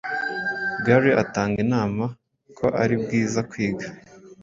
[0.85, 2.03] Gary atanga inama
[2.57, 3.87] ko ari byiza kwiga